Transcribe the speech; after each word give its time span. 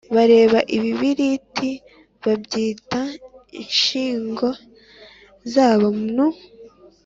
Bareba 0.15 0.59
ibibiriti, 0.75 1.71
babyita 2.23 3.01
inshingo 3.61 4.47
zabo 5.53 5.87
nu: 6.15 6.27